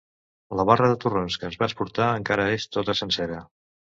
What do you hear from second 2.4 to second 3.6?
és tota sencera.